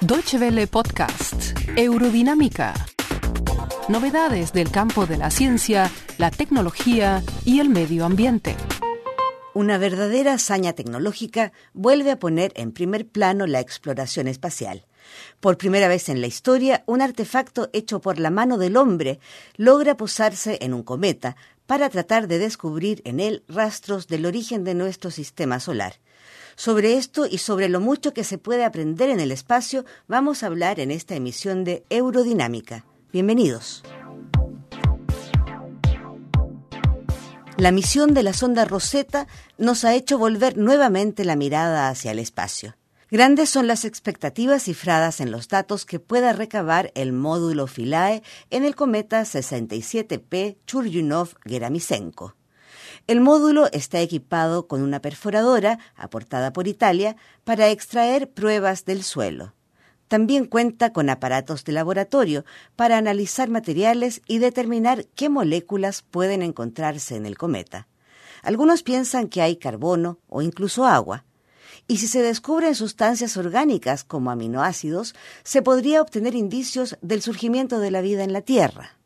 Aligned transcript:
Deutsche 0.00 0.38
Welle 0.38 0.66
Podcast, 0.66 1.58
Eurodinámica. 1.76 2.74
Novedades 3.88 4.52
del 4.52 4.70
campo 4.70 5.06
de 5.06 5.16
la 5.16 5.30
ciencia, 5.30 5.90
la 6.18 6.30
tecnología 6.30 7.22
y 7.44 7.60
el 7.60 7.68
medio 7.68 8.04
ambiente. 8.04 8.56
Una 9.54 9.78
verdadera 9.78 10.34
hazaña 10.34 10.72
tecnológica 10.72 11.52
vuelve 11.72 12.10
a 12.10 12.18
poner 12.18 12.52
en 12.56 12.72
primer 12.72 13.06
plano 13.06 13.46
la 13.46 13.60
exploración 13.60 14.28
espacial. 14.28 14.86
Por 15.40 15.56
primera 15.56 15.88
vez 15.88 16.08
en 16.08 16.20
la 16.20 16.26
historia, 16.26 16.82
un 16.86 17.02
artefacto 17.02 17.70
hecho 17.72 18.00
por 18.00 18.18
la 18.18 18.30
mano 18.30 18.58
del 18.58 18.76
hombre 18.76 19.20
logra 19.56 19.96
posarse 19.96 20.58
en 20.60 20.74
un 20.74 20.82
cometa 20.82 21.36
para 21.68 21.90
tratar 21.90 22.28
de 22.28 22.38
descubrir 22.38 23.02
en 23.04 23.20
él 23.20 23.44
rastros 23.46 24.08
del 24.08 24.24
origen 24.24 24.64
de 24.64 24.72
nuestro 24.72 25.10
sistema 25.10 25.60
solar. 25.60 25.96
Sobre 26.56 26.96
esto 26.96 27.26
y 27.26 27.36
sobre 27.36 27.68
lo 27.68 27.78
mucho 27.78 28.14
que 28.14 28.24
se 28.24 28.38
puede 28.38 28.64
aprender 28.64 29.10
en 29.10 29.20
el 29.20 29.30
espacio 29.30 29.84
vamos 30.06 30.42
a 30.42 30.46
hablar 30.46 30.80
en 30.80 30.90
esta 30.90 31.14
emisión 31.14 31.64
de 31.64 31.84
Eurodinámica. 31.90 32.86
Bienvenidos. 33.12 33.82
La 37.58 37.70
misión 37.70 38.14
de 38.14 38.22
la 38.22 38.32
sonda 38.32 38.64
Rosetta 38.64 39.26
nos 39.58 39.84
ha 39.84 39.94
hecho 39.94 40.16
volver 40.16 40.56
nuevamente 40.56 41.26
la 41.26 41.36
mirada 41.36 41.90
hacia 41.90 42.12
el 42.12 42.18
espacio. 42.18 42.76
Grandes 43.10 43.48
son 43.48 43.66
las 43.66 43.86
expectativas 43.86 44.64
cifradas 44.64 45.20
en 45.22 45.30
los 45.30 45.48
datos 45.48 45.86
que 45.86 45.98
pueda 45.98 46.34
recabar 46.34 46.92
el 46.94 47.14
módulo 47.14 47.66
Philae 47.66 48.22
en 48.50 48.66
el 48.66 48.74
cometa 48.76 49.22
67P 49.22 50.58
Churyumov-Gerasimenko. 50.66 52.34
El 53.06 53.22
módulo 53.22 53.70
está 53.72 54.00
equipado 54.00 54.66
con 54.66 54.82
una 54.82 55.00
perforadora, 55.00 55.78
aportada 55.96 56.52
por 56.52 56.68
Italia, 56.68 57.16
para 57.44 57.70
extraer 57.70 58.30
pruebas 58.30 58.84
del 58.84 59.02
suelo. 59.02 59.54
También 60.08 60.44
cuenta 60.44 60.92
con 60.92 61.08
aparatos 61.08 61.64
de 61.64 61.72
laboratorio 61.72 62.44
para 62.76 62.98
analizar 62.98 63.48
materiales 63.48 64.20
y 64.26 64.36
determinar 64.36 65.06
qué 65.14 65.30
moléculas 65.30 66.02
pueden 66.02 66.42
encontrarse 66.42 67.16
en 67.16 67.24
el 67.24 67.38
cometa. 67.38 67.88
Algunos 68.42 68.82
piensan 68.82 69.28
que 69.28 69.40
hay 69.40 69.56
carbono 69.56 70.18
o 70.28 70.42
incluso 70.42 70.84
agua. 70.84 71.24
Y 71.90 71.96
si 71.96 72.06
se 72.06 72.20
descubren 72.20 72.74
sustancias 72.74 73.38
orgánicas 73.38 74.04
como 74.04 74.30
aminoácidos, 74.30 75.14
se 75.42 75.62
podría 75.62 76.02
obtener 76.02 76.34
indicios 76.34 76.98
del 77.00 77.22
surgimiento 77.22 77.80
de 77.80 77.90
la 77.90 78.02
vida 78.02 78.24
en 78.24 78.34
la 78.34 78.42
Tierra. 78.42 78.98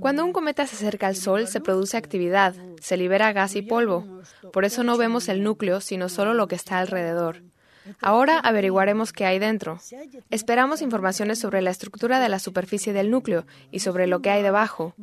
Cuando 0.00 0.24
un 0.24 0.32
cometa 0.32 0.66
se 0.66 0.74
acerca 0.74 1.06
al 1.06 1.14
Sol, 1.14 1.46
se 1.46 1.60
produce 1.60 1.98
actividad, 1.98 2.54
se 2.80 2.96
libera 2.96 3.32
gas 3.32 3.54
y 3.54 3.62
polvo. 3.62 4.22
Por 4.52 4.64
eso 4.64 4.82
no 4.82 4.96
vemos 4.96 5.28
el 5.28 5.44
núcleo, 5.44 5.82
sino 5.82 6.08
solo 6.08 6.32
lo 6.32 6.48
que 6.48 6.56
está 6.56 6.78
alrededor. 6.78 7.42
Ahora 8.00 8.38
averiguaremos 8.38 9.12
qué 9.12 9.24
hay 9.24 9.38
dentro. 9.38 9.78
Esperamos 10.30 10.82
informaciones 10.82 11.38
sobre 11.38 11.62
la 11.62 11.70
estructura 11.70 12.20
de 12.20 12.28
la 12.28 12.38
superficie 12.38 12.92
del 12.92 13.10
núcleo 13.10 13.46
y 13.70 13.80
sobre 13.80 14.06
lo 14.06 14.22
que 14.22 14.30
hay 14.30 14.42
debajo. 14.42 14.94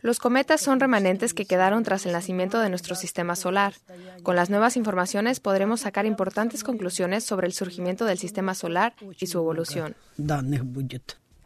Los 0.00 0.18
cometas 0.18 0.60
son 0.60 0.80
remanentes 0.80 1.34
que 1.34 1.46
quedaron 1.46 1.82
tras 1.82 2.06
el 2.06 2.12
nacimiento 2.12 2.58
de 2.58 2.68
nuestro 2.68 2.94
sistema 2.94 3.36
solar. 3.36 3.74
Con 4.22 4.36
las 4.36 4.50
nuevas 4.50 4.76
informaciones 4.76 5.40
podremos 5.40 5.80
sacar 5.80 6.06
importantes 6.06 6.64
conclusiones 6.64 7.24
sobre 7.24 7.46
el 7.46 7.52
surgimiento 7.52 8.04
del 8.04 8.18
sistema 8.18 8.54
solar 8.54 8.94
y 9.18 9.26
su 9.26 9.38
evolución. 9.38 9.96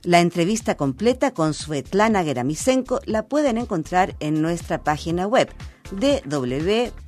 La 0.03 0.21
entrevista 0.21 0.77
completa 0.77 1.33
con 1.33 1.53
Svetlana 1.53 2.23
Geramisenko 2.23 3.01
la 3.07 3.27
pueden 3.27 3.59
encontrar 3.59 4.15
en 4.21 4.41
nuestra 4.41 4.85
página 4.85 5.27
web 5.27 5.49
www.de 5.91 7.01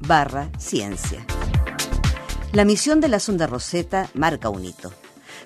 barra 0.00 0.50
ciencia. 0.58 1.26
La 2.52 2.64
misión 2.64 3.00
de 3.00 3.08
la 3.08 3.20
sonda 3.20 3.46
Rosetta 3.46 4.08
marca 4.12 4.48
un 4.48 4.64
hito, 4.64 4.90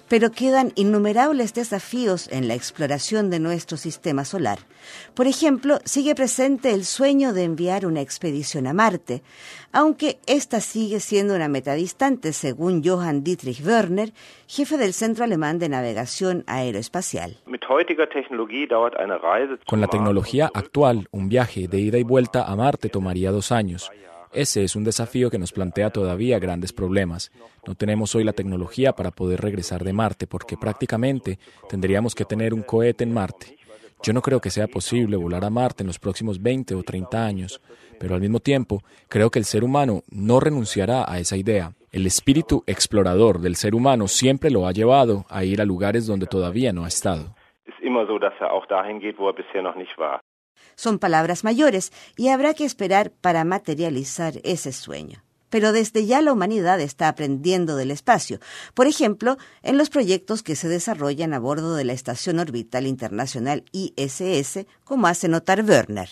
pero 0.08 0.30
quedan 0.30 0.72
innumerables 0.74 1.52
desafíos 1.52 2.32
en 2.32 2.48
la 2.48 2.54
exploración 2.54 3.28
de 3.28 3.40
nuestro 3.40 3.76
sistema 3.76 4.24
solar. 4.24 4.60
Por 5.12 5.26
ejemplo, 5.26 5.80
sigue 5.84 6.14
presente 6.14 6.70
el 6.70 6.86
sueño 6.86 7.34
de 7.34 7.44
enviar 7.44 7.84
una 7.84 8.00
expedición 8.00 8.66
a 8.66 8.72
Marte, 8.72 9.22
aunque 9.70 10.16
esta 10.26 10.60
sigue 10.60 10.98
siendo 10.98 11.34
una 11.34 11.48
meta 11.48 11.74
distante, 11.74 12.32
según 12.32 12.82
Johann 12.82 13.22
Dietrich 13.22 13.62
Werner, 13.62 14.14
jefe 14.46 14.78
del 14.78 14.94
Centro 14.94 15.24
Alemán 15.24 15.58
de 15.58 15.68
Navegación 15.68 16.42
Aeroespacial. 16.46 17.36
Con 19.66 19.80
la 19.82 19.88
tecnología 19.88 20.50
actual, 20.54 21.06
un 21.10 21.28
viaje 21.28 21.68
de 21.68 21.80
ida 21.80 21.98
y 21.98 22.02
vuelta 22.02 22.44
a 22.44 22.56
Marte 22.56 22.88
tomaría 22.88 23.30
dos 23.30 23.52
años. 23.52 23.90
Ese 24.34 24.64
es 24.64 24.74
un 24.74 24.82
desafío 24.82 25.30
que 25.30 25.38
nos 25.38 25.52
plantea 25.52 25.90
todavía 25.90 26.40
grandes 26.40 26.72
problemas. 26.72 27.30
No 27.68 27.76
tenemos 27.76 28.16
hoy 28.16 28.24
la 28.24 28.32
tecnología 28.32 28.92
para 28.92 29.12
poder 29.12 29.40
regresar 29.40 29.84
de 29.84 29.92
Marte 29.92 30.26
porque 30.26 30.56
prácticamente 30.56 31.38
tendríamos 31.68 32.16
que 32.16 32.24
tener 32.24 32.52
un 32.52 32.62
cohete 32.62 33.04
en 33.04 33.14
Marte. 33.14 33.56
Yo 34.02 34.12
no 34.12 34.22
creo 34.22 34.40
que 34.40 34.50
sea 34.50 34.66
posible 34.66 35.16
volar 35.16 35.44
a 35.44 35.50
Marte 35.50 35.84
en 35.84 35.86
los 35.86 36.00
próximos 36.00 36.42
20 36.42 36.74
o 36.74 36.82
30 36.82 37.24
años, 37.24 37.60
pero 38.00 38.16
al 38.16 38.20
mismo 38.20 38.40
tiempo 38.40 38.82
creo 39.08 39.30
que 39.30 39.38
el 39.38 39.44
ser 39.44 39.62
humano 39.62 40.02
no 40.10 40.40
renunciará 40.40 41.04
a 41.08 41.20
esa 41.20 41.36
idea. 41.36 41.70
El 41.92 42.04
espíritu 42.04 42.64
explorador 42.66 43.38
del 43.38 43.54
ser 43.54 43.72
humano 43.72 44.08
siempre 44.08 44.50
lo 44.50 44.66
ha 44.66 44.72
llevado 44.72 45.26
a 45.30 45.44
ir 45.44 45.62
a 45.62 45.64
lugares 45.64 46.08
donde 46.08 46.26
todavía 46.26 46.72
no 46.72 46.84
ha 46.84 46.88
estado. 46.88 47.36
Son 50.74 50.98
palabras 50.98 51.44
mayores 51.44 51.92
y 52.16 52.28
habrá 52.28 52.54
que 52.54 52.64
esperar 52.64 53.10
para 53.10 53.44
materializar 53.44 54.34
ese 54.44 54.72
sueño. 54.72 55.22
Pero 55.50 55.72
desde 55.72 56.04
ya 56.04 56.20
la 56.20 56.32
humanidad 56.32 56.80
está 56.80 57.06
aprendiendo 57.06 57.76
del 57.76 57.92
espacio, 57.92 58.40
por 58.74 58.88
ejemplo, 58.88 59.36
en 59.62 59.78
los 59.78 59.88
proyectos 59.88 60.42
que 60.42 60.56
se 60.56 60.68
desarrollan 60.68 61.32
a 61.32 61.38
bordo 61.38 61.76
de 61.76 61.84
la 61.84 61.92
Estación 61.92 62.40
Orbital 62.40 62.88
Internacional 62.88 63.62
ISS, 63.70 64.66
como 64.82 65.06
hace 65.06 65.28
notar 65.28 65.64
Werner. 65.64 66.08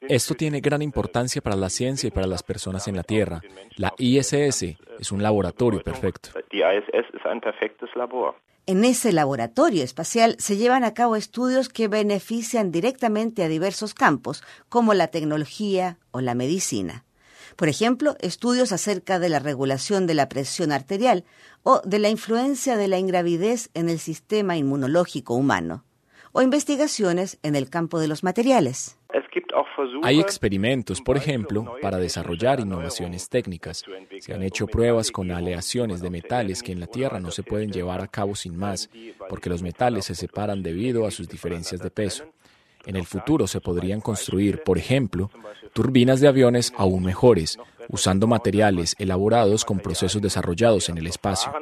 Esto 0.00 0.34
tiene 0.34 0.60
gran 0.60 0.82
importancia 0.82 1.42
para 1.42 1.56
la 1.56 1.68
ciencia 1.68 2.08
y 2.08 2.10
para 2.10 2.26
las 2.26 2.42
personas 2.42 2.88
en 2.88 2.96
la 2.96 3.02
Tierra. 3.02 3.42
La 3.76 3.92
ISS 3.98 4.32
es 4.32 5.12
un 5.12 5.22
laboratorio 5.22 5.82
perfecto. 5.82 6.30
En 8.66 8.84
ese 8.84 9.12
laboratorio 9.12 9.82
espacial 9.82 10.36
se 10.38 10.56
llevan 10.56 10.84
a 10.84 10.94
cabo 10.94 11.16
estudios 11.16 11.68
que 11.68 11.88
benefician 11.88 12.70
directamente 12.70 13.42
a 13.42 13.48
diversos 13.48 13.94
campos, 13.94 14.44
como 14.68 14.94
la 14.94 15.08
tecnología 15.08 15.98
o 16.12 16.20
la 16.20 16.34
medicina. 16.34 17.04
Por 17.56 17.68
ejemplo, 17.68 18.16
estudios 18.20 18.72
acerca 18.72 19.18
de 19.18 19.28
la 19.28 19.38
regulación 19.38 20.06
de 20.06 20.14
la 20.14 20.28
presión 20.28 20.72
arterial 20.72 21.24
o 21.62 21.80
de 21.84 21.98
la 21.98 22.08
influencia 22.08 22.76
de 22.76 22.88
la 22.88 22.98
ingravidez 22.98 23.70
en 23.74 23.88
el 23.88 23.98
sistema 23.98 24.56
inmunológico 24.56 25.34
humano, 25.34 25.84
o 26.32 26.42
investigaciones 26.42 27.38
en 27.42 27.56
el 27.56 27.68
campo 27.68 27.98
de 27.98 28.08
los 28.08 28.22
materiales. 28.22 28.99
Hay 30.02 30.20
experimentos, 30.20 31.00
por 31.00 31.16
ejemplo, 31.16 31.76
para 31.82 31.98
desarrollar 31.98 32.60
innovaciones 32.60 33.28
técnicas. 33.28 33.84
Se 34.18 34.34
han 34.34 34.42
hecho 34.42 34.66
pruebas 34.66 35.10
con 35.10 35.30
aleaciones 35.30 36.00
de 36.00 36.10
metales 36.10 36.62
que 36.62 36.72
en 36.72 36.80
la 36.80 36.86
Tierra 36.86 37.20
no 37.20 37.30
se 37.30 37.42
pueden 37.42 37.72
llevar 37.72 38.00
a 38.02 38.08
cabo 38.08 38.34
sin 38.34 38.56
más, 38.56 38.90
porque 39.28 39.50
los 39.50 39.62
metales 39.62 40.06
se 40.06 40.14
separan 40.14 40.62
debido 40.62 41.06
a 41.06 41.10
sus 41.10 41.28
diferencias 41.28 41.80
de 41.80 41.90
peso. 41.90 42.24
En 42.86 42.96
el 42.96 43.04
futuro 43.04 43.46
se 43.46 43.60
podrían 43.60 44.00
construir, 44.00 44.62
por 44.62 44.78
ejemplo, 44.78 45.30
turbinas 45.72 46.20
de 46.20 46.28
aviones 46.28 46.72
aún 46.76 47.04
mejores, 47.04 47.58
usando 47.88 48.26
materiales 48.26 48.96
elaborados 48.98 49.64
con 49.64 49.80
procesos 49.80 50.22
desarrollados 50.22 50.88
en 50.88 50.98
el 50.98 51.06
espacio. 51.06 51.52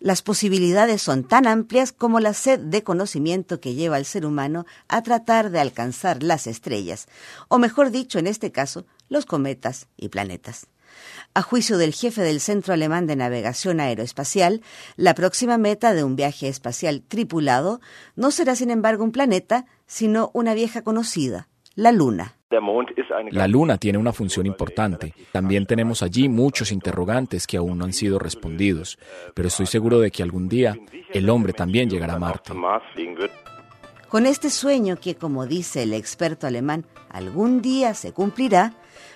Las 0.00 0.22
posibilidades 0.22 1.02
son 1.02 1.24
tan 1.24 1.46
amplias 1.46 1.92
como 1.92 2.20
la 2.20 2.32
sed 2.32 2.58
de 2.58 2.82
conocimiento 2.82 3.60
que 3.60 3.74
lleva 3.74 3.96
al 3.96 4.06
ser 4.06 4.24
humano 4.24 4.64
a 4.88 5.02
tratar 5.02 5.50
de 5.50 5.60
alcanzar 5.60 6.22
las 6.22 6.46
estrellas, 6.46 7.06
o 7.48 7.58
mejor 7.58 7.90
dicho, 7.90 8.18
en 8.18 8.26
este 8.26 8.50
caso, 8.50 8.86
los 9.10 9.26
cometas 9.26 9.88
y 9.98 10.08
planetas. 10.08 10.68
A 11.34 11.42
juicio 11.42 11.76
del 11.76 11.92
jefe 11.92 12.22
del 12.22 12.40
Centro 12.40 12.72
Alemán 12.72 13.06
de 13.06 13.14
Navegación 13.14 13.78
Aeroespacial, 13.78 14.62
la 14.96 15.14
próxima 15.14 15.58
meta 15.58 15.92
de 15.92 16.02
un 16.02 16.16
viaje 16.16 16.48
espacial 16.48 17.02
tripulado 17.06 17.82
no 18.16 18.30
será, 18.30 18.56
sin 18.56 18.70
embargo, 18.70 19.04
un 19.04 19.12
planeta, 19.12 19.66
sino 19.86 20.30
una 20.32 20.54
vieja 20.54 20.80
conocida, 20.80 21.48
la 21.74 21.92
Luna. 21.92 22.39
La 23.30 23.46
Luna 23.46 23.78
tiene 23.78 23.98
una 23.98 24.12
función 24.12 24.46
importante. 24.46 25.14
También 25.30 25.66
tenemos 25.66 26.02
allí 26.02 26.28
muchos 26.28 26.72
interrogantes 26.72 27.46
que 27.46 27.56
aún 27.56 27.78
no 27.78 27.84
han 27.84 27.92
sido 27.92 28.18
respondidos, 28.18 28.98
pero 29.34 29.48
estoy 29.48 29.66
seguro 29.66 30.00
de 30.00 30.10
que 30.10 30.22
algún 30.22 30.48
día 30.48 30.76
el 31.12 31.30
hombre 31.30 31.52
también 31.52 31.88
llegará 31.88 32.14
a 32.14 32.18
Marte. 32.18 32.52
Con 34.08 34.26
este 34.26 34.50
sueño 34.50 34.96
que, 34.96 35.14
como 35.14 35.46
dice 35.46 35.84
el 35.84 35.94
experto 35.94 36.48
alemán, 36.48 36.84
algún 37.08 37.62
día 37.62 37.94
se 37.94 38.12
cumplirá, 38.12 38.74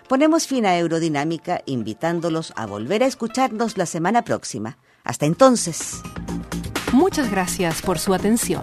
ponemos 0.09 0.47
fin 0.47 0.67
a 0.67 0.79
Eurodinámica 0.79 1.63
invitándolos 1.67 2.53
a 2.55 2.67
volver 2.67 3.03
a 3.03 3.07
escucharnos 3.07 3.77
la 3.77 3.87
semana 3.87 4.23
próxima. 4.23 4.79
Hasta 5.03 5.27
entonces. 5.27 6.01
Muchas 6.93 7.29
gracias 7.29 7.83
por 7.83 7.99
su 7.99 8.15
atención. 8.15 8.63